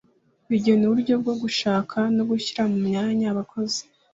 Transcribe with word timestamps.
rigena 0.49 0.83
uburyo 0.87 1.13
bwo 1.21 1.33
gushaka 1.41 1.97
no 2.15 2.23
gushyira 2.29 2.61
mu 2.71 2.77
myanya 2.87 3.25
abakozi 3.33 3.81